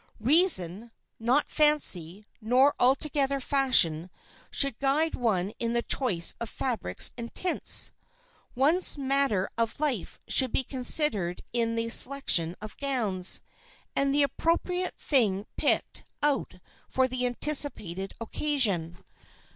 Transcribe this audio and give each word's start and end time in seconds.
Reason, 0.19 0.89
not 1.19 1.47
fancy, 1.47 2.25
nor 2.41 2.73
altogether 2.79 3.39
fashion, 3.39 4.09
should 4.49 4.79
guide 4.79 5.13
one 5.13 5.53
in 5.59 5.73
the 5.73 5.83
choice 5.83 6.33
of 6.41 6.49
fabrics 6.49 7.11
and 7.19 7.31
tints. 7.35 7.91
One's 8.55 8.97
manner 8.97 9.47
of 9.59 9.79
life 9.79 10.17
should 10.27 10.51
be 10.51 10.63
considered 10.63 11.43
in 11.53 11.75
the 11.75 11.89
selection 11.89 12.55
of 12.59 12.77
gowns, 12.77 13.41
and 13.95 14.11
the 14.11 14.23
appropriate 14.23 14.95
thing 14.97 15.45
picked 15.55 16.03
out 16.23 16.55
for 16.89 17.07
the 17.07 17.27
anticipated 17.27 18.11
occasion. 18.19 19.03